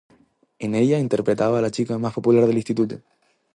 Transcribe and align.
En 0.57 0.73
ella 0.73 0.97
interpretaba 0.97 1.59
a 1.59 1.61
la 1.61 1.69
chica 1.69 1.99
más 1.99 2.11
popular 2.15 2.47
del 2.47 2.57
instituto. 2.57 3.01